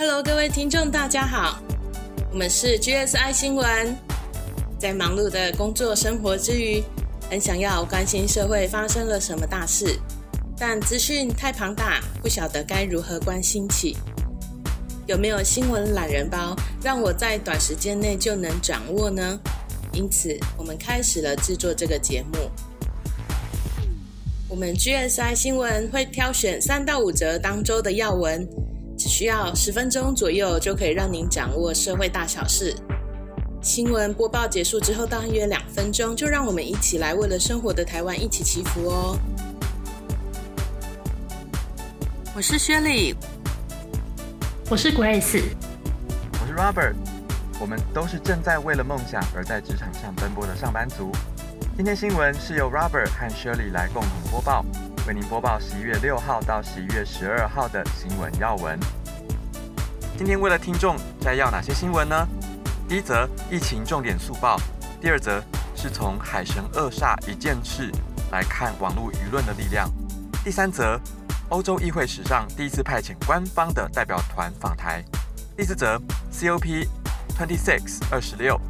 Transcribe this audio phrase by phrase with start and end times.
[0.00, 1.60] Hello，各位听众，大家好，
[2.30, 3.66] 我们是 GSI 新闻。
[4.78, 6.80] 在忙碌的工作生活之余，
[7.28, 9.98] 很想要关心社会发生了什么大事，
[10.56, 13.96] 但资讯太庞大，不晓得该如何关心起。
[15.08, 19.36] 有没有新闻懒人包，让我在短时间内就能掌握呢？
[19.92, 22.38] 因此，我们开始了制作这个节目。
[24.48, 28.48] 我们 GSI 新闻会挑选三到五则当周的要闻。
[29.08, 32.76] 只需要十分钟左右，就可以让您掌握社会大小事。
[33.62, 39.18] 新闻播报结束之后，大约两分钟，就让我们一起来为了生活的台湾一起祈福哦。
[42.36, 43.14] 我是薛丽，
[44.68, 45.42] 我是 Grace，
[46.42, 46.94] 我是 Robert，
[47.58, 51.10] 我们都是正在为了梦想而在职场上奔波的上班族。
[51.78, 54.62] 今天新闻是由 Robert 和 Shirley 来共同播报。
[55.06, 58.78] 为您播报十一月六号到十一月十二号的新闻要闻。
[60.18, 62.26] 今天为了听众摘要哪些新闻呢？
[62.88, 64.60] 第一则疫情重点速报，
[65.00, 65.40] 第二则
[65.76, 67.88] 是从海神恶煞一件事
[68.32, 69.88] 来看网络舆论的力量，
[70.42, 71.00] 第三则
[71.50, 75.04] 欧洲议会史上第一次派遣官方的代表团访台，
[75.56, 75.96] 第四则
[76.32, 76.88] COP
[77.38, 78.60] Twenty Six 二十六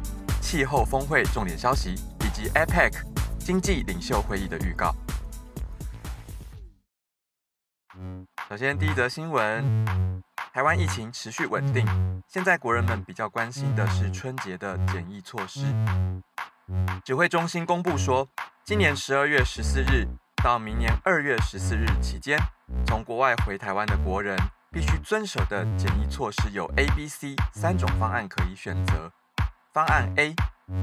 [0.43, 2.93] 气候峰会重点消息，以及 APEC
[3.39, 4.93] 经济领袖会议的预告。
[8.49, 9.85] 首先，第一则新闻：
[10.51, 11.85] 台湾疫情持续稳定。
[12.27, 15.71] 现在国人们比较关心的是春节的检疫措施。
[17.05, 18.27] 指挥中心公布说，
[18.65, 20.07] 今年十二月十四日
[20.43, 22.39] 到明年二月十四日期间，
[22.87, 24.35] 从国外回台湾的国人
[24.71, 29.11] 必须遵守的检疫措施有 A、B、C 三种方案可以选择。
[29.71, 30.33] 方案 A，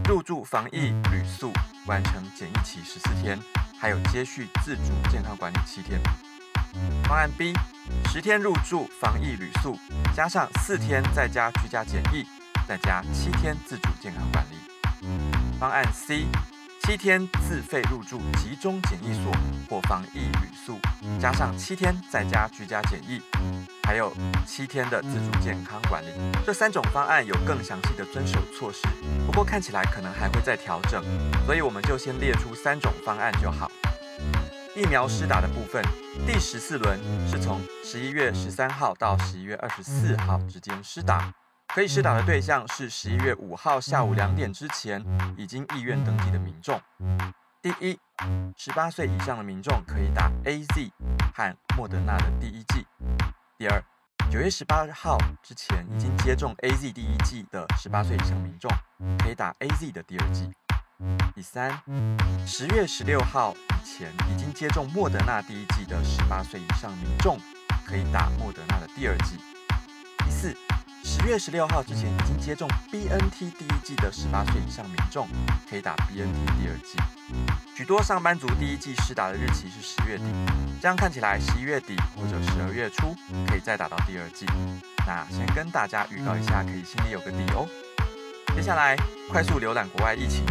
[0.04, 1.50] 入住防疫旅宿，
[1.88, 3.36] 完成检疫期十四天，
[3.80, 6.00] 还有接续自主健康管理七天。
[7.04, 7.52] 方案 B，
[8.10, 9.78] 十天入住防疫旅宿，
[10.14, 12.26] 加上四天在家居家检疫，
[12.66, 14.56] 再加七天自主健康管理。
[15.58, 16.26] 方案 C，
[16.82, 19.32] 七天自费入住集中检疫所
[19.68, 20.78] 或防疫旅宿，
[21.20, 23.20] 加上七天在家居家检疫，
[23.84, 24.12] 还有
[24.44, 26.08] 七天的自主健康管理。
[26.44, 28.80] 这三种方案有更详细的遵守措施，
[29.26, 31.02] 不过看起来可能还会再调整，
[31.44, 33.70] 所以我们就先列出三种方案就好。
[34.76, 35.82] 疫苗施打的部分，
[36.26, 41.32] 第十四轮是从十一月十三号到十一月二十四号之间施打，
[41.68, 45.02] 可以施打的对象是十一月五号下午两点之前
[45.38, 46.78] 已经意愿登记的民众。
[47.62, 47.98] 第一，
[48.54, 50.92] 十八岁以上的民众可以打 A Z
[51.34, 52.86] 和莫德纳的第一剂。
[53.56, 53.82] 第二，
[54.30, 58.70] 九月十八号之前已经接种 A Z 第一剂的十八岁以上民众
[59.20, 60.52] 可以打 A Z 的第二剂。
[61.34, 61.78] 第三，
[62.46, 67.38] 十月十六号以前已经接种莫德纳第一剂的十八岁以上民众，
[67.86, 69.36] 可以打莫德纳的第二剂。
[70.24, 70.56] 第四，
[71.04, 75.28] 十月十六号之前已经接种 BNT 第一剂的十八岁以上民众，
[75.68, 76.98] 可以打 BNT 第二剂。
[77.76, 80.24] 许多上班族第一剂施打的日期是十月底，
[80.80, 83.14] 这样看起来十一月底或者十二月初
[83.46, 84.46] 可以再打到第二剂。
[85.06, 87.68] 那先跟大家预告一下，可以心里有个底哦。
[88.54, 88.96] 接下来
[89.30, 90.46] 快速浏览国外疫情。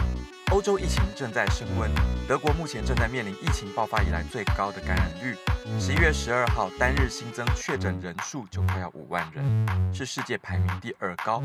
[0.51, 1.91] 欧洲疫情正在升温，
[2.27, 5.35] 德国目前正在面临疫情爆发以来最高的感染率。
[5.79, 11.41] 十一月十二号单日新增确诊人数就快要五万人，是世界排名第二高，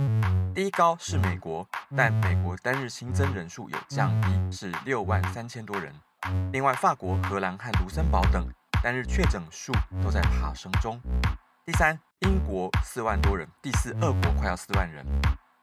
[0.55, 1.66] 第一高是美国，
[1.97, 5.93] 但美国单日新增人数有降低，是六万三千多人。
[6.53, 8.47] 另外，法国、荷兰和卢森堡等
[8.82, 9.72] 单日确诊数
[10.03, 11.00] 都在爬升中。
[11.65, 15.05] 第三，英国四万多人，第四，俄国快要四万人。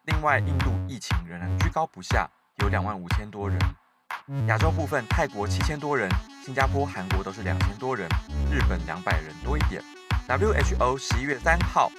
[0.05, 2.27] 另外，印度疫情仍然居高不下。
[2.63, 3.59] 有两万五千多人，
[4.47, 6.09] 亚洲部分泰国七千多人，
[6.43, 8.09] 新加坡、韩国都是两千多人，
[8.51, 9.81] 日本两百人多一点。
[10.27, 11.91] WHO 十一月三号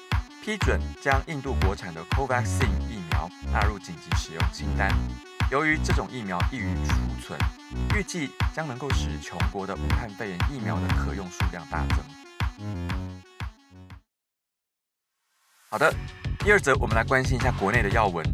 [0.42, 4.92] 批准将印度国产的 Covaxin 疫苗纳入紧急使用清单。
[5.50, 7.38] 由于这种疫苗易于储存，
[7.96, 11.98] 预计将能够使穷国的武汉肺炎疫苗的可用数量大增。
[15.70, 15.94] 好的，
[16.40, 18.24] 第二则我们来关心一下国内的要闻。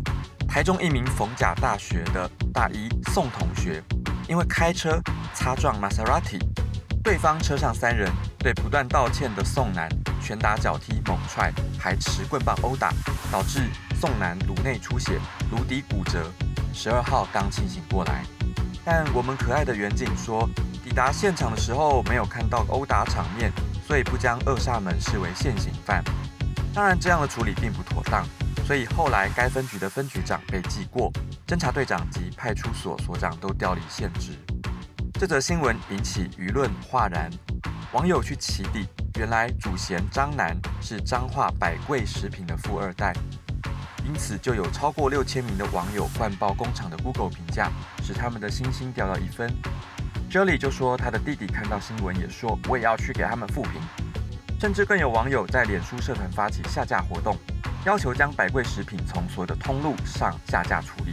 [0.54, 3.82] 台中一名逢甲大学的大一宋同学，
[4.28, 5.02] 因为开车
[5.34, 6.38] 擦撞 Maserati，
[7.02, 8.08] 对方车上三人
[8.38, 9.88] 对不断道歉的宋男
[10.22, 12.92] 拳打脚踢、猛踹，还持棍棒殴打，
[13.32, 13.68] 导致
[14.00, 15.18] 宋男颅内出血、
[15.50, 16.30] 颅底骨折。
[16.72, 18.22] 十二号刚清醒过来，
[18.84, 20.48] 但我们可爱的远景说，
[20.84, 23.50] 抵达现场的时候没有看到殴打场面，
[23.84, 26.00] 所以不将恶煞门视为现行犯。
[26.72, 28.24] 当然，这样的处理并不妥当。
[28.66, 31.12] 所以后来该分局的分局长被记过，
[31.46, 34.32] 侦查队长及派出所所长都调离现职。
[35.20, 37.30] 这则新闻引起舆论哗然，
[37.92, 38.88] 网友去起底
[39.18, 43.12] 原来主嫌张楠是彰化百贵食品的富二代，
[44.02, 47.70] 因此就有超过六千名的网友灌爆工厂的 Google 评价，
[48.02, 49.52] 使他们的星星掉到一分。
[50.30, 53.72] Jelly 就说他的弟弟看到新闻也说我也要去给他们复评，
[54.58, 57.36] 甚至更有网友在脸书社团发起下架活动，
[57.84, 61.12] 要求将百贵食品从所有的通路上下架处理。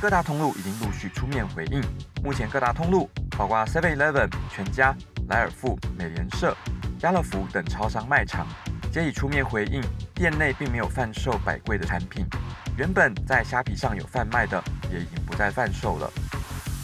[0.00, 1.80] 各大通路已经陆续出面回应，
[2.22, 3.08] 目前各大通路
[3.38, 4.94] 包括 Seven Eleven、全家。
[5.28, 6.54] 莱尔富、美联社、
[6.98, 8.46] 家乐福等超商卖场
[8.92, 9.80] 皆已出面回应，
[10.14, 12.26] 店内并没有贩售百贵的产品。
[12.76, 14.62] 原本在虾皮上有贩卖的，
[14.92, 16.10] 也已经不再贩售了。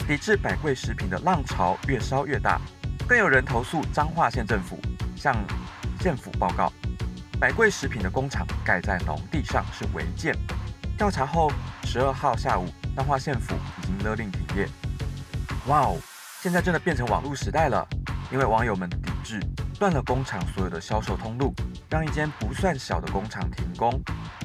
[0.07, 2.59] 抵制百贵食品的浪潮越烧越大，
[3.07, 4.79] 更有人投诉彰化县政府，
[5.15, 5.35] 向
[5.99, 6.73] 县府报告，
[7.41, 10.31] 百贵食品的工厂盖在农地上是违建。
[10.95, 11.51] 调查后，
[11.85, 14.69] 十二号下午，彰化县府已经勒令停业。
[15.65, 15.97] 哇哦，
[16.39, 17.83] 现在真的变成网络时代了。
[18.31, 19.39] 因为网友们抵制，
[19.79, 21.51] 断了工厂所有的销售通路，
[21.89, 23.99] 让一间不算小的工厂停工。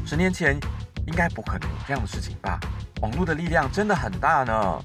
[0.06, 0.58] 十年前
[1.06, 2.58] 应该不可能有这样的事情吧？
[3.02, 4.82] 网络的力量真的很大呢。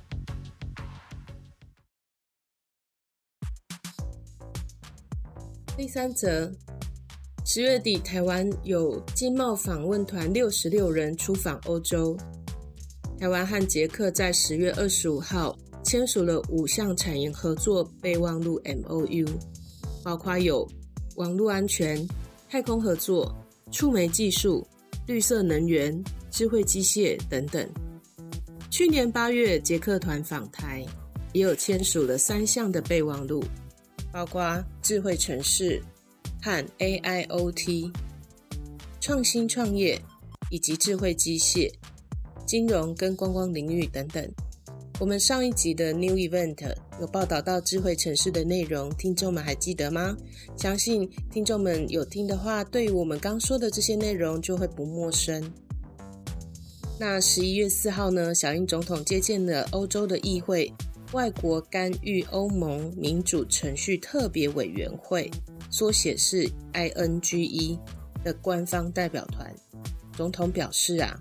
[5.77, 6.51] 第三则，
[7.53, 12.15] 十月底，台湾有经贸访问团六十六人出访欧洲。
[13.19, 15.53] 台湾和捷克在十月二十五号。
[15.83, 19.27] 签署了五项产业合作备忘录 （MOU），
[20.01, 20.65] 包括有
[21.17, 22.07] 网络安全、
[22.47, 23.35] 太空合作、
[23.69, 24.65] 触媒技术、
[25.05, 27.69] 绿色能源、智慧机械等等。
[28.69, 30.85] 去年八月，捷克团访台，
[31.33, 33.43] 也有签署了三项的备忘录，
[34.09, 35.83] 包括智慧城市
[36.41, 37.91] 和 AIoT、
[38.99, 40.01] 创新创业
[40.49, 41.71] 以及智慧机械、
[42.45, 44.27] 金融跟观光领域等等。
[44.99, 50.15] 我们上一集的 New Event 有报道到智慧城市的内容，听众们还记得吗？
[50.55, 55.51] 相信听众们有听的话，对于我们刚说的这些内容就会不陌生。
[56.99, 60.71] 那十一月四号呢，小英总统接见了欧洲的议会
[61.13, 65.31] 外国干预欧盟民主程序特别委员会，
[65.71, 67.79] 缩写是 INGE
[68.23, 69.51] 的官方代表团。
[70.15, 71.19] 总统表示啊。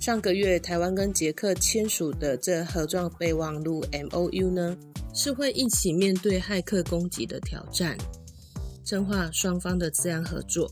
[0.00, 4.76] 上个月，台湾跟捷克签署的这合作备忘录 （MOU） 呢，
[5.14, 7.96] 是会一起面对骇客攻击的挑战，
[8.84, 10.68] 深化双方的治安合作。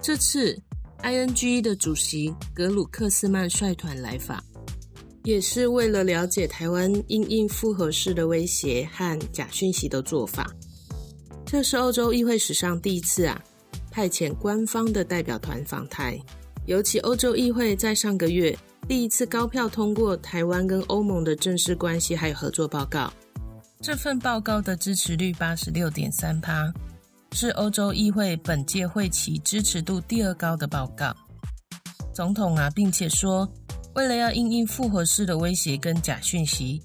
[0.00, 0.56] 这次
[1.02, 4.40] INGE 的主席格鲁克斯曼率团来访，
[5.24, 10.54] 也是为了了解台湾因应复合式的威胁和假讯息的做法。
[11.50, 13.42] 这是欧洲议会史上第一次啊，
[13.90, 16.20] 派遣官方的代表团访台。
[16.66, 18.54] 尤其欧洲议会在上个月
[18.86, 23.10] 第一次高票通过台湾跟欧盟的正式关系还有合作报告，
[23.80, 26.70] 这份报告的支持率八十六点三趴，
[27.32, 31.16] 是欧洲议会本届会期支持度第二高的报告。
[32.12, 33.50] 总统啊，并且说，
[33.94, 36.82] 为了要应应复合式的威胁跟假讯息，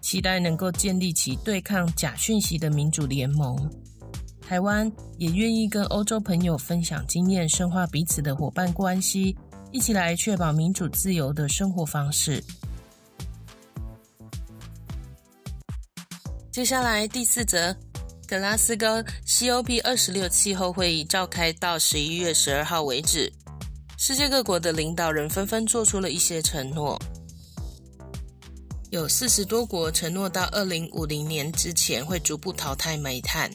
[0.00, 3.70] 期待能够建立起对抗假讯息的民主联盟。
[4.50, 9.36] 台湾也愿意跟欧洲朋友分享经验，深化彼此的伙伴关系，
[9.70, 12.42] 一起来确保民主自由的生活方式。
[16.50, 17.72] 接下来第四则，
[18.26, 23.32] 格拉斯哥 COP 二十六气候会议召开到十一月十二号为止，
[23.98, 27.00] 世界各国的领导人纷纷做出了一些承诺，
[28.90, 33.48] 有四十多国承诺到二零五零年之前会逐步淘汰煤炭。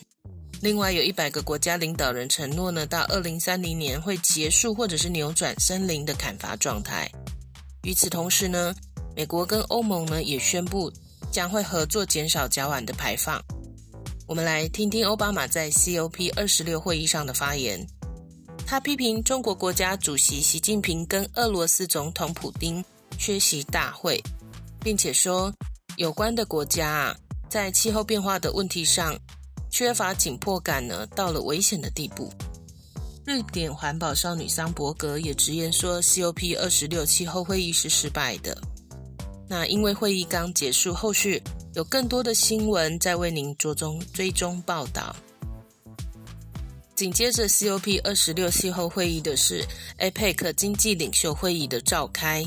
[0.61, 7.09] 另外有一百个国家领导人承诺呢，到二零三零年会结束或者是扭转森林的砍伐状态。
[7.83, 8.73] 与此同时呢，
[9.15, 10.91] 美国跟欧盟呢也宣布
[11.31, 13.39] 将会合作减少甲烷的排放。
[14.25, 17.85] 我们来听听奥巴马在 COP 二十六会议上的发言。
[18.65, 22.83] 他批评中国国家主席习近平跟俄罗斯总统普京
[23.19, 24.19] 缺席大会，
[24.79, 25.53] 并且说
[25.97, 27.15] 有关的国家啊，
[27.47, 29.15] 在气候变化的问题上。
[29.77, 32.31] 缺乏紧迫感呢，到了危险的地步。
[33.25, 38.57] 瑞典环保少女桑伯格也直言说，COP 二十六气候会议是失败的。
[39.49, 45.13] 那因为会议刚结束，后续有更多的新闻在为您着重追踪报道。
[46.95, 49.61] 紧接着 COP 二十六气候会议的是
[49.99, 52.45] APEC 经济领袖会议的召开，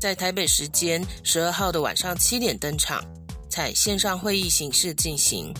[0.00, 3.04] 在台北时间十二号的晚上七点登场，
[3.50, 5.52] 采线上会议形式进行。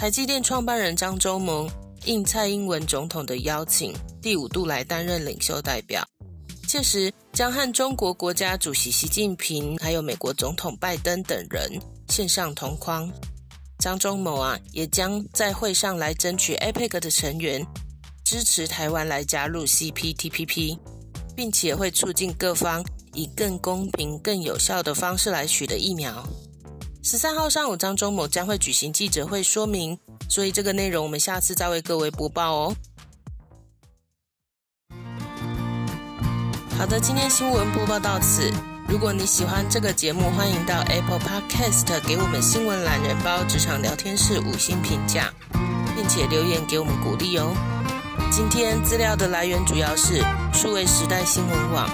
[0.00, 1.68] 台积电创办人张忠谋
[2.06, 3.92] 应蔡英文总统的邀请，
[4.22, 6.02] 第五度来担任领袖代表，
[6.66, 11.78] 届时将和中国国家主席习近平、还有美国总统拜登等人
[12.08, 13.12] 线上同框。
[13.78, 17.62] 张忠谋啊，也将在会上来争取 APEC 的成员
[18.24, 20.78] 支持台湾来加入 CPTPP，
[21.36, 26.26] 并且会促进各方以更公平、更有效的方式来取得疫苗。
[27.02, 32.76] 十三号上午，张忠谋将会举行记者会说明，所以这个内容我们下次再为各位播报哦。
[36.78, 38.52] 好的，今天新闻播报到此。
[38.86, 45.32] 如果你喜欢这个节目，欢迎到 Apple Podcast 给我们新闻懒人包职场聊天室五星评价，
[45.96, 47.54] 并且留言给我们鼓励哦。
[48.30, 51.88] 今天资料的来源主要是数位时代新闻网、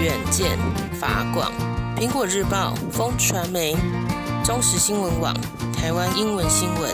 [0.00, 0.58] 远见、
[0.98, 1.52] 法广、
[1.96, 3.76] 苹果日报、风传媒、
[4.46, 5.34] 中时新闻网、
[5.72, 6.88] 台湾英文新闻、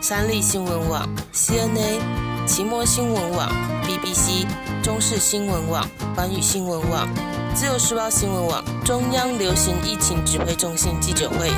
[0.00, 1.98] 三立新闻网、CNA、
[2.46, 3.50] 奇摩新闻网、
[3.82, 4.46] BBC、
[4.84, 7.08] 中视新闻网、环宇新闻网。
[7.56, 11.50] 自由时报新闻网、中央流行疫情指挥中心记者会，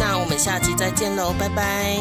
[0.00, 1.98] 那我们下期再见喽，拜拜。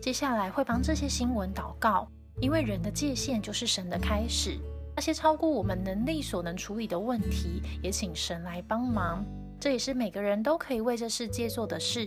[0.00, 2.06] 接下来会帮这些新闻祷告，
[2.40, 4.56] 因为人的界限就是神的开始。
[4.94, 9.24] 那些超过我们能力所能处理的问题，也请神来帮忙。
[9.58, 12.06] 这也是每个人都可以为这世界做的事。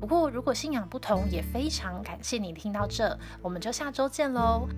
[0.00, 4.68] 不过，如果信仰不同，也非常感谢你听到这，我们就下周见喽。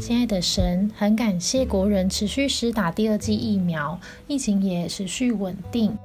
[0.00, 5.96] 亲爱的神，很感谢国人持续施打第二剂疫苗，疫情也持续稳定。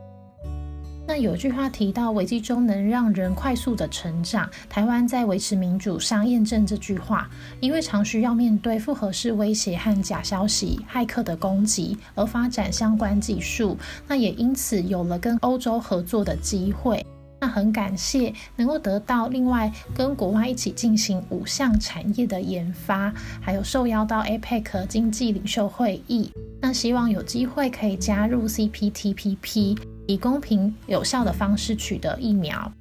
[1.10, 4.48] 那有句话提到，危机中能让人快速的成长。
[4.70, 7.28] 台湾在维持民主上验证这句话，
[7.60, 13.76] 因为常需要面对复合式威胁和假消息、骇客的攻击，而发展相关技术。
[14.08, 17.04] 那也因此有了跟欧洲合作的机会。
[17.42, 23.12] 那很感谢能够得到另外跟国外一起进行五项产业的研发，
[23.42, 26.30] 还有受邀到 APEC 经济领袖会议。
[26.62, 29.76] 那希望有机会可以加入 CPTPP，
[30.10, 32.74] 以公平有效的方式取得疫苗。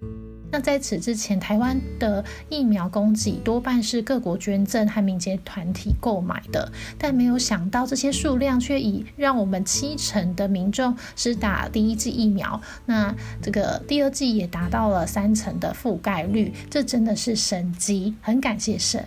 [0.51, 19.05] 那在此之前，台湾的疫苗供给多半是各国捐赠和民间团体购买的，但没有想到这些数量却已让我们七成的民众是打第一剂疫苗，那这个第二剂也达到了三成的覆盖率，这真的是神迹，很感谢神。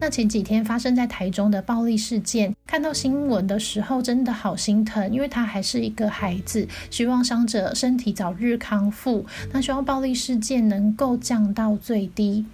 [0.00, 9.26] 那前几天发生在台中的暴力事件，看到新闻的时候真的好心疼，因为他还是一个孩子，希望伤者身体早日康复。
[9.52, 12.44] 那希望暴力事件能够降到最低。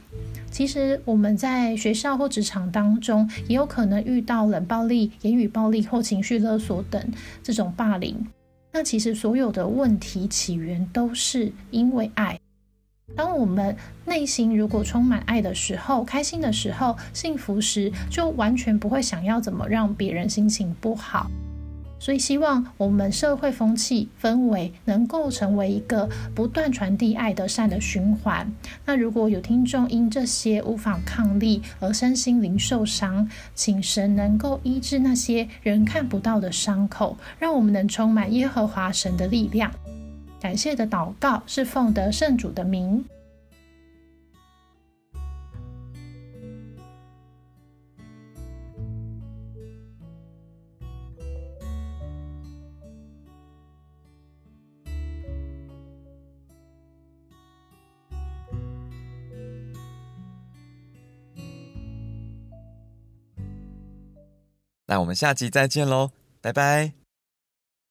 [0.50, 7.02] 其实我们在学校或职场当中，也有可能遇到冷暴力、言语暴力或情绪勒索等
[7.42, 8.16] 这种霸凌。
[8.72, 12.40] 那其实所有的问题起源都是因为爱。
[13.16, 21.30] 当我们内心如果充满爱的时候，开心的时候，幸福时，就完全不会想要怎么让别人心情不好。
[22.00, 28.52] 所以，希望我们社会风气氛围能够成为一个不断传递爱的善的循环。
[28.84, 39.70] 那如果有听众因这些无法抗力而身心灵受伤，请神能够医治那些人看不到的伤口，让我们能充满耶和华神的力量。
[40.44, 43.02] 感谢的祷告是奉得圣主的名。
[64.84, 66.10] 那我们下集再见喽，
[66.42, 67.03] 拜拜。